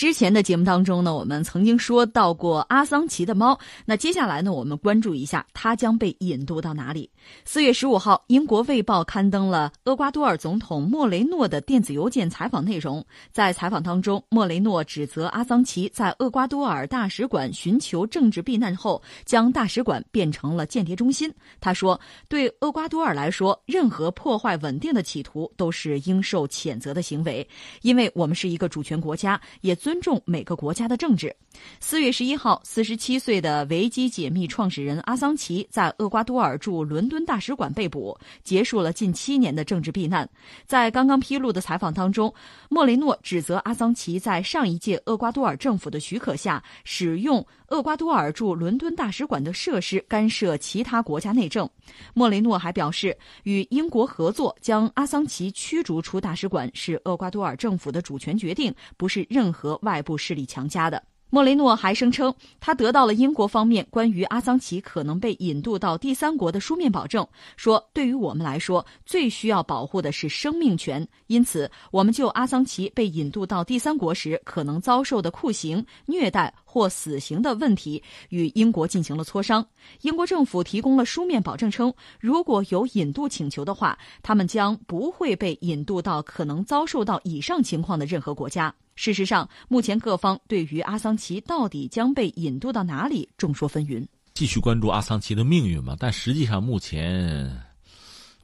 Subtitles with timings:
[0.00, 3.60] 之前的节目当中呢，我们曾经说到过阿桑奇的猫。
[3.84, 7.10] 那接下来呢，我们关注一下它将被引渡到哪里。
[7.44, 13.04] 四月十五号，英国《卫报》刊登了厄瓜多尔总统莫雷诺的电子邮件采访内容。
[13.30, 21.30] 在采访当中，莫雷诺指责阿桑奇在厄瓜多尔大使馆寻求政治避难后，将大使馆变成了间谍中心。
[21.60, 27.46] 他说：“对厄瓜多尔来说，任何破坏稳定的企图都是应受谴责的行为，
[27.82, 31.34] 因为我们是一个主权国家，也尊。”尊重每个国家的政治。
[31.80, 40.30] 四月十一号，四十七岁的维基解密创始人阿桑奇在厄瓜多尔驻伦敦大使馆被捕，结束了近七年的政治避难。
[40.64, 42.32] 在刚刚披露的采访当中，
[42.68, 51.68] 莫雷诺指责阿桑奇在上一届厄瓜多尔政府的许可下，使用厄瓜多尔驻伦敦大使馆的设施干涉其他国家内政。
[52.14, 59.79] 莫雷诺还表示，与英国合作将阿桑奇驱逐出大使馆是厄瓜多尔政府的主权决定，不是任何。
[59.82, 61.02] 外部势力强加的。
[61.32, 67.24] 莫雷诺还声称，他得到了英国方面关于阿桑奇可能被引渡到第三国的书面保证，
[67.56, 71.06] 说对于我们来说，最需要保护的是生命权。
[71.28, 79.66] 因此，我们就阿桑奇被引渡到第三国时可能遭受的酷刑、虐待或死刑的问题，与英国进行了磋商。
[80.02, 88.72] 英国政府提供了书面保证称，如果有引渡请求的话，他们将不会被引渡到可能遭受到以上情况的任何国家。
[88.94, 94.06] 事实上，目前各方对于阿桑奇到底将被引渡到哪里众说纷纭。
[94.32, 95.96] 继续关注阿桑奇的命运嘛？
[95.98, 97.50] 但实际上，目前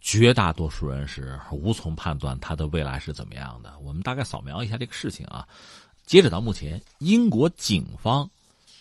[0.01, 3.73] 绝大多数人是无从判断他的未来是怎么样的。
[3.85, 5.47] 我们大概扫描一下这个事情啊。
[6.07, 8.31] 截止到目前，英国警方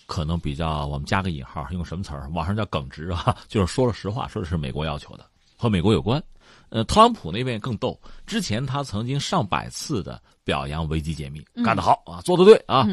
[0.05, 2.29] 可能比较，我们加个引号，用什么词儿？
[2.29, 5.25] 网上叫耿直啊，就是说了实话，说的是美国要求的，
[5.57, 6.23] 和美国有关。
[6.69, 7.99] 呃，特朗普那边更逗。
[8.27, 12.87] 之前他曾经上百次的表扬维基解密，干得好啊，做得对啊。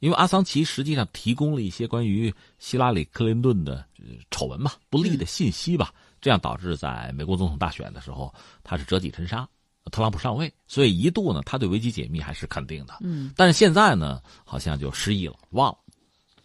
[0.00, 3.84] 因为阿桑奇实际上提供了一些关于希拉里·克林顿的
[4.30, 8.32] 丑闻吧、不利的信息吧，这样导致在美国总统大选的时候
[8.62, 9.48] 他是折戟沉沙，
[9.88, 10.52] 特朗普上位。
[10.66, 12.98] 所以一度呢，他对危机解密还是肯定的。
[13.00, 15.78] 嗯，但是现在呢，好像就失忆了，忘了，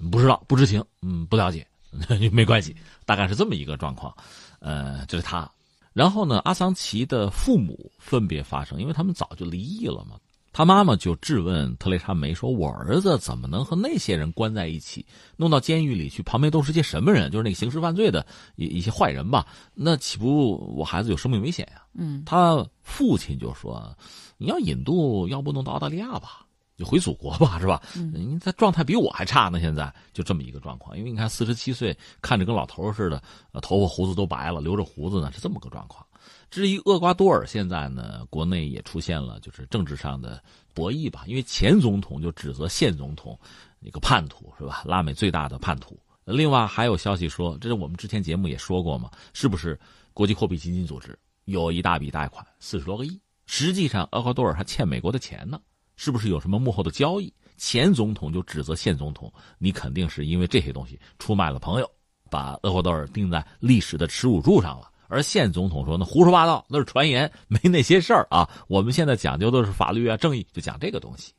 [0.09, 1.67] 不知道、不知情，嗯，不了解，
[2.31, 4.15] 没关系，大概是这么一个状况。
[4.59, 5.49] 呃，这是他。
[5.91, 10.17] 然后呢，阿桑奇的父母分别发生，因为他们早就离异了嘛。
[10.53, 15.05] 他妈妈就质问特蕾莎梅说：“我儿子怎么能和那些人关在一起，
[15.35, 16.21] 弄到监狱里去？
[16.21, 17.31] 旁边都是些什么人？
[17.31, 18.25] 就是那个刑事犯罪的
[18.55, 19.45] 一一些坏人吧？
[19.73, 23.93] 那岂不我孩子有生命危险呀？”嗯，他父亲就说
[24.37, 27.81] ：“你要引渡，要不弄到澳大利亚吧？”就回祖国吧，是吧？
[27.95, 30.97] 嗯，他状态比我还差呢，现在就这么一个状况。
[30.97, 33.21] 因为你看，四十七岁，看着跟老头似的，
[33.61, 36.03] 头发胡子都白了，留着胡子呢，是这么个状况。
[36.53, 40.39] 至于厄瓜多尔，现在呢，国内也出现了就是政治上的
[40.71, 41.23] 博弈吧。
[41.25, 43.35] 因为前总统就指责现总统
[43.79, 44.83] 那个叛徒，是吧？
[44.85, 45.99] 拉美最大的叛徒。
[46.25, 49.79] 另外还有消息说，这是我们之前节目也说过嘛，是不是
[50.13, 53.19] 国际货币基金组织有一大笔贷款，四十多个亿？
[53.47, 55.59] 实际上，厄瓜多尔还欠美国的钱呢。
[55.95, 57.33] 是不是有什么幕后的交易？
[57.57, 61.89] 前总统就指责现总统，你肯定是因为这些东西出卖了朋友，
[62.29, 64.91] 把厄瓜多尔钉在历史的耻辱柱上了。
[65.13, 68.49] 而现总统说：“那胡说八道，那是传言，没那些事儿啊。
[68.67, 71.31] 我们现在讲究的是法律啊，正义，就讲这个东西。”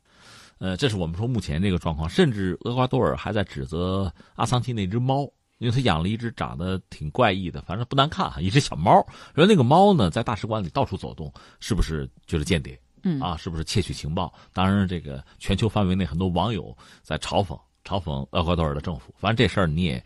[0.57, 2.09] 呃，这是我们说目前这个状况。
[2.09, 9.05] 甚至厄瓜多尔还在指责阿桑奇那只猫，因为他养了一只长得挺怪异的，反正不难看哈，一只小猫。
[9.35, 12.79] 说那个猫呢，在大使馆里到处走动，是不是就是间谍？
[13.03, 14.33] 嗯啊，是不是窃取情报？
[14.53, 19.13] 当然，这个全球范围内很多网友在嘲讽嘲讽厄瓜多尔的政府。
[19.17, 20.01] 反正这事儿你也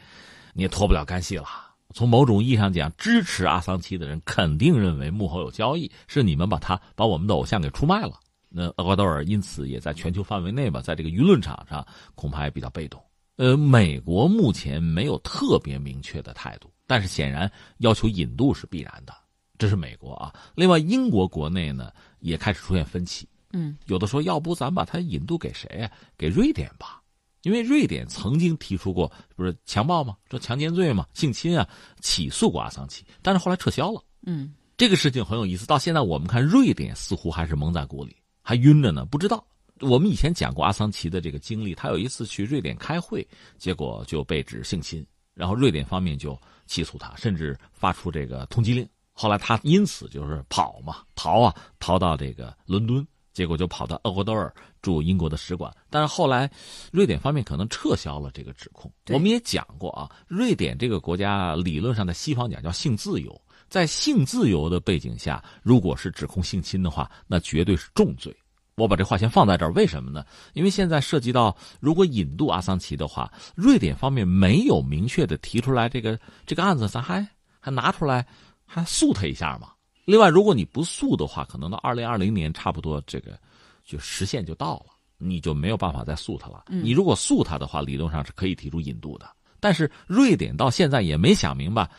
[0.53, 1.68] 你也脱不了干系了。
[1.93, 8.19] 从某种意义上讲，支持阿桑奇的人肯定认为幕后有交易，是你们把他把我们的偶像给出卖了。
[8.47, 11.85] 那厄瓜多尔因此也在全球范围内吧，在这个舆论场上
[12.15, 12.99] 恐怕也比较被动。
[13.37, 19.13] 呃，美国目前没有特别明确的态度，但是显然要求引渡是必然的。
[19.57, 25.91] 这是美国啊，另外英国国内呢也开始出现分歧，嗯，有的说要不咱把他引渡给谁啊？
[26.17, 26.98] 给瑞典吧，
[27.43, 30.15] 因为瑞典曾经提出过不是强暴吗？
[30.29, 31.67] 说强奸罪嘛，性侵啊，
[32.01, 35.65] 起诉过阿桑奇，但是后来撤销了，嗯，这个事情很有意思。
[35.65, 39.43] 到现在我们看瑞典似乎还是蒙在鼓里，还晕着呢，不知道。
[39.81, 43.25] 我们以前讲过阿桑奇的这个经历，他有一次去瑞典开会，
[43.57, 46.37] 结果就被指性侵，然后瑞典方面就
[46.67, 48.85] 起诉他，甚至发出这个通缉令。
[49.13, 55.73] 后来他因此就是跑嘛，逃啊，逃到这个伦敦，结果就跑到厄瓜多尔驻英国的使馆。
[55.89, 56.49] 但是后来，
[56.91, 58.91] 瑞典方面可能撤销了这个指控。
[59.09, 68.35] 我们也讲过啊，瑞典这个国家理论上在西方讲叫性自由，在性自由的背景下，如果是指控性侵的话，那绝对是重罪。
[68.75, 70.25] 我把这话先放在这儿，为什么呢？
[70.53, 77.27] 因为现在涉及到如果引渡阿桑奇的话，瑞典方面没有明确的提出来这个这个案子，咱还
[77.59, 78.25] 还拿出来
[78.65, 79.73] 还诉他一下嘛。
[80.09, 83.37] 另外，如果你不诉的话，可能到二零二零年差不多这个
[83.85, 84.85] 就时限就到了，
[85.17, 86.65] 你就没有办法再诉他了。
[86.67, 89.29] 你如果诉他的话，理论上是可以提出引渡的。
[89.59, 91.89] 但是瑞典到现在也没想明白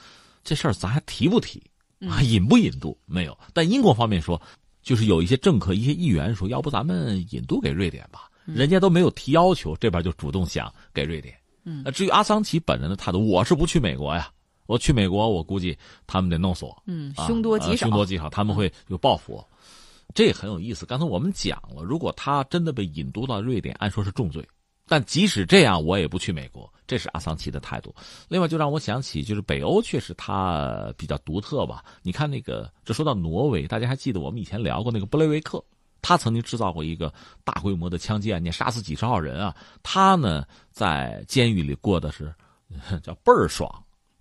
[0.42, 1.62] 这事儿，咱还提不提
[2.08, 2.20] 啊？
[2.22, 3.38] 引不引渡没有？
[3.52, 4.40] 但英国方面说。
[4.82, 8.30] 就是有一些政客、一些议员说，要不咱们引渡给瑞典吧？
[8.46, 11.36] 人家都没有提要求，这边就主动想给瑞典。
[11.64, 14.32] 嗯，至于阿桑奇本人的态度，我是不去美国呀。
[14.70, 15.76] 我去美国，我估计
[16.06, 16.82] 他们得弄死我。
[16.86, 19.48] 嗯，凶多吉少，凶多吉少，他们会有报复我。
[20.14, 20.86] 这很有意思。
[20.86, 24.46] 刚才我们讲了，如果他真的被引渡到瑞典，按说是重罪。
[24.86, 26.72] 但即使这样，我也不去美国。
[26.86, 27.92] 这是阿桑奇的态度。
[28.28, 31.84] 另外，就让我想起，就是北欧确实它比较独特吧。
[32.02, 35.60] 你看那个，这说到挪威，大家还记得我们以前聊过那个布雷维克，
[36.00, 37.12] 他曾经制造过一个
[37.42, 39.52] 大规模的枪击案件，杀死几十号人啊。
[39.82, 42.32] 他呢，在监狱里过的是
[43.02, 43.68] 叫倍儿爽。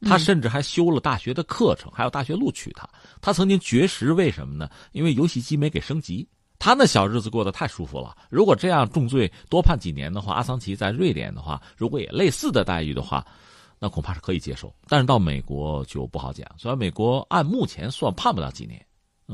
[0.01, 2.87] 他甚至还修了大学的课程，还有大学录取他。
[3.21, 4.69] 他曾经绝食，为什么呢？
[4.91, 6.27] 因为游戏机没给升级。
[6.57, 8.15] 他那小日子过得太舒服了。
[8.29, 13.25] 如果这样重罪多判几年的话，阿桑奇在瑞典的话，如果也类似的待遇的话，
[13.79, 14.73] 那恐怕是可以接受。
[14.87, 16.45] 但是到美国就不好讲。
[16.57, 18.85] 虽然美国按目前算判不了几年，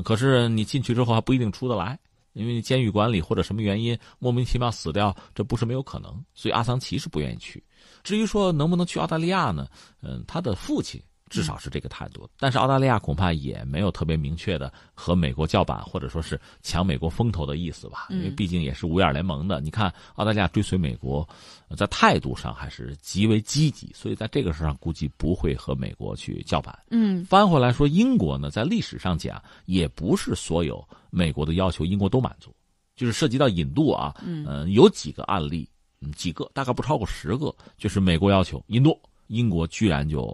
[0.04, 1.98] 可是你进去之后还不一定出得来，
[2.36, 6.24] 因为监狱管理或者什么原因莫名其妙死掉，这不是没有可能。
[6.34, 7.64] 所以阿桑奇是不愿意去。
[8.04, 9.66] 至于说能不能去澳大利亚呢？
[10.02, 11.02] 嗯，他的父亲。
[11.28, 18.06] 至少是这个态度，但是澳大利亚恐怕也没有特别明确的和美国叫板，或者说是抢美国风头的意思吧。
[18.10, 19.60] 因为毕竟也是五眼联盟的。
[19.60, 21.28] 你看，澳大利亚追随美国，
[21.76, 26.78] 在态度上还是极为积极，所以在这个事上估计不会和美国去叫板。
[26.90, 32.54] 嗯，翻回来说，英国呢，在历史上讲，也不是所有美国的要求英国都满足，
[32.94, 35.68] 就是涉及到引渡啊，嗯，有几个案例，
[36.14, 38.96] 几个大概不超过十个，就是美国要求引渡，
[39.26, 40.32] 英国居然就。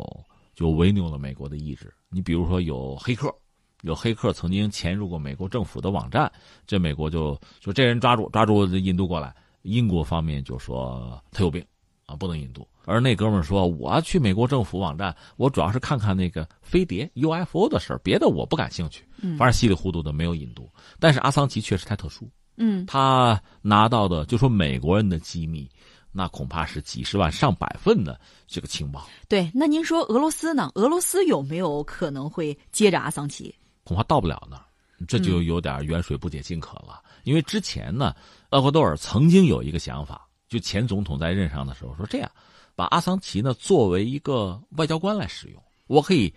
[0.54, 1.93] 就违拗了美国的意志。
[2.08, 3.34] 你比如说，有黑客，
[3.82, 6.31] 有黑客曾经潜入过美国政府的网站，
[6.66, 9.34] 这美国就说这人抓住，抓住引渡过来。
[9.62, 11.64] 英国方面就说他有病，
[12.06, 12.66] 啊，不能引渡。
[12.84, 19.05] 而那哥们儿说，我去美国政府网站，我主要是看看那个飞碟 UFO 的事儿，别的我不感兴趣。
[19.38, 20.69] 反正稀里糊涂的没有引渡。
[20.98, 25.70] 但是阿桑奇确实太特殊，嗯，他拿到的就说美国人的机密。
[26.12, 29.09] 那恐怕是几十万、上百份的这个情报。
[29.29, 30.70] 对，那您说俄罗斯呢？
[30.75, 33.55] 俄罗斯有没有可能会接着阿桑奇？
[33.85, 34.64] 恐怕到不了那儿，
[35.09, 37.03] 这就有点远水不解近渴了。
[37.25, 38.14] 因为之前呢，
[38.50, 42.31] 厄瓜多尔曾经有一个想法，就前总统在任上的时候说，这样
[42.75, 46.32] 把阿桑奇呢作为一个外交官来使用，我可以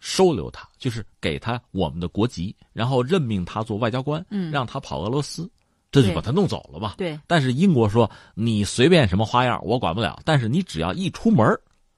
[0.00, 5.48] 收留他，就是给他我们的国籍，然后任命他做外交官，嗯，让他跑俄罗斯。
[5.92, 6.94] 这就把他弄走了吧。
[6.98, 11.46] 对，但是英国说你随便什么花样我管不了，但是你只要一出门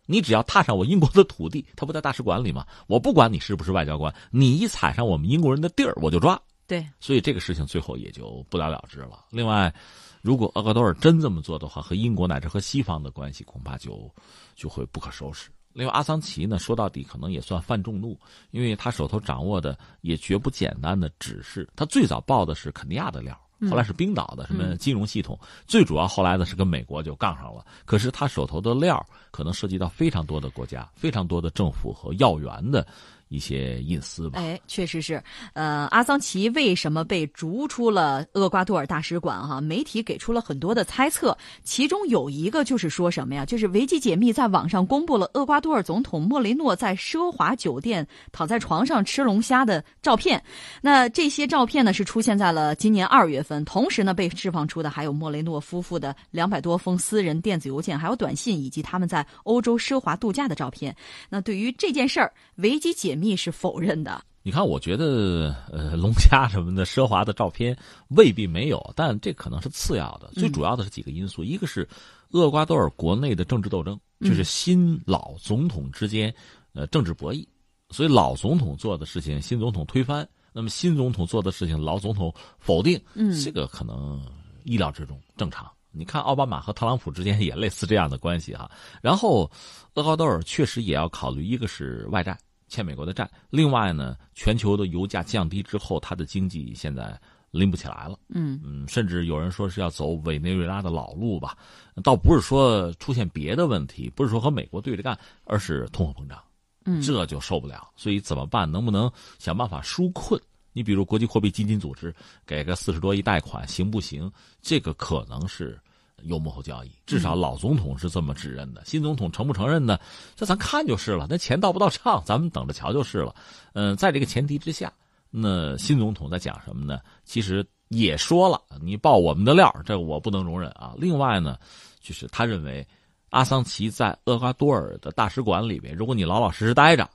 [0.06, 2.66] 你只要踏上我英国的土地，他不在大使馆里吗？
[2.88, 6.38] 我不管你是不是外交官，你一踩上我们英国人的地儿，我就抓。
[6.66, 9.24] 对，所以这个事情最后也就不了了之了。
[9.30, 9.72] 另外，
[10.20, 14.10] 如果厄瓜多尔真这么做的话，和英国乃至和西方的关系恐怕就
[14.54, 15.50] 就会不可收拾。
[15.72, 18.18] 另外，阿桑奇呢，说到底可能也算犯众怒，
[18.50, 23.38] 因为他手头掌握的也绝不简单的只是他最早报的是肯尼亚的料。
[23.68, 27.64] 后来是冰岛的什么金融系统，最主要后来呢是跟美国就杠上了。
[27.84, 32.86] 可是他手头的料可能涉及到非常多的国家、非常多的政府和要员的。
[33.34, 34.38] 一些隐私吧。
[34.38, 35.22] 哎，确实是。
[35.52, 39.46] 呃，阿桑奇为什么被逐出了厄瓜多尔大使馆？
[39.46, 43.44] 哈，媒体给出了很多的猜测，其中有一个就是说什么呀？
[43.44, 50.42] 就是维基解密在网上公布了厄瓜多尔总统莫雷诺在奢华酒店躺在床上吃龙虾的照片。
[50.80, 53.64] 那这些照片呢，是出现在了今年二月份。
[53.64, 60.94] 同时呢，被释放出的还有莫雷诺夫妇的两百多封私人电子邮件，还有短信，以及他们在欧洲奢华度假的照片。
[61.30, 64.20] 那对于这件事儿，维基解密是否认的。
[64.42, 67.74] 你看，我觉得，呃，龙虾什么的奢华的照片
[68.08, 70.28] 未必没有，但这可能是次要的。
[70.34, 71.88] 最主要的是几个因素，一个是
[72.32, 76.34] 厄瓜多尔国内的政治斗争，就是新老总统之间，
[76.74, 77.46] 呃，政治博弈。
[77.88, 83.00] 所以老总统做的事情，新总统推翻；那么新总统做的事情，老总统否定。
[83.14, 84.20] 嗯，这个可能
[84.64, 85.70] 意料之中，正常。
[85.90, 88.70] 你看奥巴马和特朗普之间也类似这样的关系哈。
[89.00, 89.50] 然后，
[89.94, 92.36] 厄瓜多尔确实也要考虑，一个是外债。
[92.74, 97.16] 欠美国的债，另外呢，全球的油价降低之后，它的经济现在
[97.52, 98.18] 拎不起来了。
[98.30, 101.56] 嗯嗯，甚至有人说是要走委内瑞拉的老路吧，
[102.02, 106.36] 倒不是说出现别的问题，不是说和美国对着干，而是通货膨胀。
[106.84, 107.88] 嗯，这就受不了。
[107.94, 108.68] 所以怎么办？
[108.68, 110.40] 能不能想办法纾困？
[110.72, 112.12] 你比如国际货币基金组织
[112.44, 114.28] 给个四十多亿贷款，行不行？
[114.60, 115.80] 这个可能是
[116.22, 118.82] 有幕后交易，至少老总统是这么指认的。
[118.84, 119.98] 新总统承不承认呢？
[120.34, 121.26] 这咱看就是了。
[121.28, 123.34] 那钱到不到账，咱们等着瞧就是了。
[123.74, 124.92] 嗯，在这个前提之下，
[125.30, 127.00] 那新总统在讲什么呢？
[127.24, 130.94] 其实也说了，你爆我们的料，这我不能容忍啊。
[130.96, 131.58] 另外呢，
[132.00, 132.86] 就是他认为
[133.30, 137.08] 阿桑奇在厄瓜多尔的大使馆里面，如果你老老实实待着，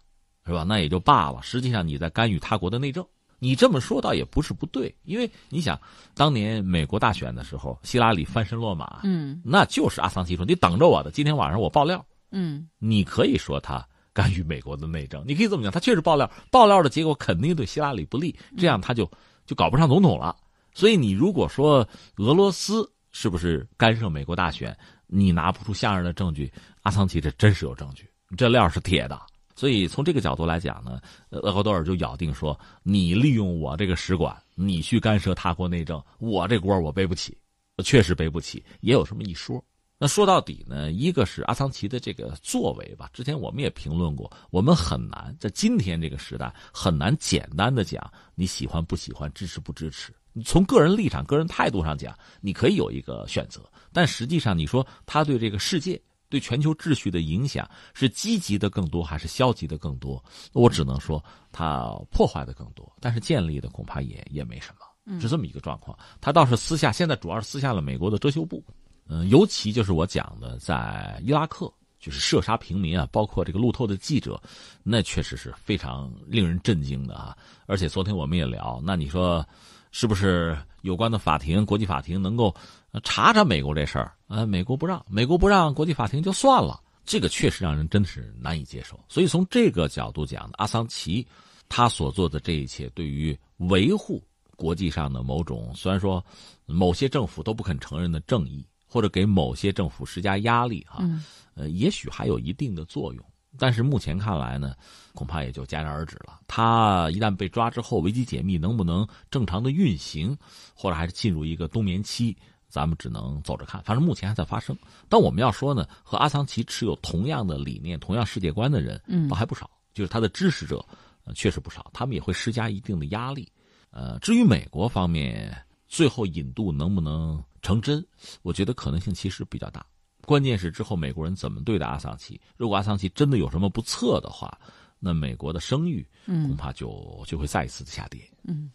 [0.46, 0.64] 是吧？
[0.64, 1.42] 那也就罢了。
[1.42, 3.06] 实际上你在干预他国的内政。
[3.40, 5.80] 你这么说倒也不是不对，因为你想，
[6.14, 19.10] 当年美国大选的时候，希拉里翻身落马，嗯，那就是阿桑奇说：“你等着我的，今天晚上我爆料。”嗯，你可以说他干预美国的内政，你可以这么讲，他确实爆料，爆料的结果肯定对希拉里不利，这样他就
[19.46, 20.36] 就搞不上总统了。
[20.74, 24.78] 所以你如果说俄罗斯是不是干涉美国大选，
[25.08, 26.52] 你拿不出像样的证据，
[26.84, 29.20] 阿桑奇这真是有证据，这料是铁的。
[29.60, 31.02] 所以从这个角度来讲呢，
[31.32, 37.38] 厄瓜多尔就咬定说：“你利用我这个使馆，你去干涉他国内政，我这锅我背不起，
[37.84, 39.62] 确实背不起。”也有这么一说。
[39.98, 43.10] 那说到底呢，一个是阿桑奇的这个作为吧。
[43.12, 48.02] 之前我们也评论过，我们很难在今天这个时代很难简单的讲
[48.36, 50.14] 你喜欢不喜欢、支持不支持。
[50.46, 56.02] 从个人立场、个人态度上讲，你可以有一个选择，但实际上你说他对这个世界。
[56.30, 60.24] 对全球秩序的影响是积极的更多还是消极的更多？
[60.54, 65.98] 我只能说它破坏的更多，但是建立的恐怕也也没什么，是这么一个状况。
[66.22, 68.64] 他倒是私下，现在主要是私下了美国的遮羞布，
[69.08, 74.40] 嗯，尤其就是我讲的在伊拉克，就是射杀平民啊，包括这个路透的记者，
[74.84, 77.36] 那确实是非常令人震惊的啊。
[77.66, 79.44] 而且昨天我们也聊，那你说
[79.92, 82.56] 是不是有关的法庭、国际法庭能够？
[83.04, 89.00] 查查美国这事儿，呃，美国不让，美国不让，国际法庭就算了，这个确实让人真的是难以接受。
[89.08, 91.24] 所以从这个角度讲，阿桑奇
[91.70, 94.24] 他所做的这一切，对于维护
[94.56, 96.26] 国际上的某种虽然说
[96.66, 101.08] 某些政府都不肯承认的正义，或者给某些政府施加压力，哈，
[101.54, 103.24] 呃，也许还有一定的作用。
[103.58, 104.76] 但是目前看来呢，
[105.14, 106.40] 恐怕也就戛然而止了。
[106.48, 110.38] 他一旦被抓之后，危机解密能不能正常的运行，
[110.74, 112.36] 或者还是进入一个冬眠期？
[112.68, 114.78] 咱们只能走着看，反正目前还在发生。
[115.10, 119.68] 但我们要说呢，和阿桑奇持有同样的理念、同样世界观的人，嗯，倒还不少。
[119.92, 120.86] 就是他的支持者，
[121.24, 121.90] 呃，确实不少。
[121.92, 123.52] 他们也会施加一定的压力。
[123.90, 128.06] 呃，至于美国方面最后引渡能不能成真，
[128.44, 129.84] 我觉得可能性其实比较大。
[130.30, 132.40] 关键是之后美国人怎么对待阿桑奇。
[132.56, 134.56] 如果阿桑奇真的有什么不测的话，
[135.00, 138.22] 那美国的声誉恐怕就就会再一次的下跌。
[138.44, 138.70] 嗯，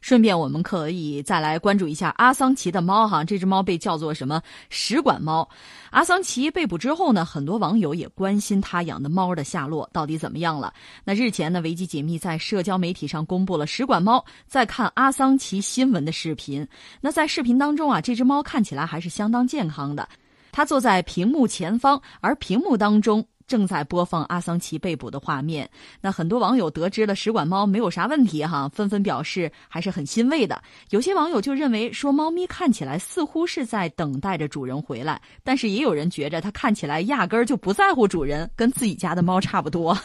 [0.00, 5.48] 顺便我们可以再来关注一下阿桑奇的猫哈，这只猫被叫做什么使馆猫。
[5.90, 10.72] 阿桑奇被捕之后呢，很多网友也关心他养的猫的下落到底怎么样了。
[11.02, 16.64] 那日前呢，维基解密在社交媒体上公布了使馆猫在看阿桑奇新闻的视频。
[17.00, 20.08] 那在视频当中啊，这只猫看起来还是相当健康的，
[20.52, 23.26] 它坐在屏幕前方，而屏幕当中。
[23.46, 25.68] 正在播放阿桑奇被捕的画面，
[26.00, 30.62] 那很多网友得知了使馆猫没有啥问题哈，纷纷表示还是很欣慰的。
[30.90, 39.98] 有些网友就认为说，猫咪看起来似乎是在等待着主人回来，但是也有人觉着它看起来压根儿就不在乎主人，跟自己家的猫差不多。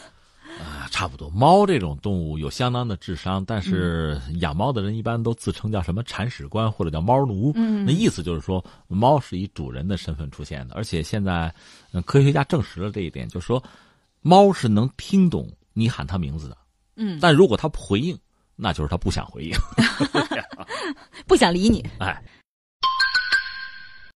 [0.96, 1.30] 啊，差不多。
[1.32, 7.52] 猫这种动物有相当的智商，但是养猫的人一般都自称叫什么铲屎官或者叫猫奴。
[7.56, 10.74] 嗯，那意思就是说，猫是以主人的身份出现的。
[10.76, 11.54] 而且现在，
[12.06, 13.62] 科学家证实了这一点，就是说，
[14.22, 16.58] 猫是能听懂你喊它名字的。
[16.96, 18.18] 嗯，但如果它不回应，
[18.56, 19.52] 那就是它不想回应，
[21.28, 21.86] 不想理你。
[22.00, 22.24] 哎。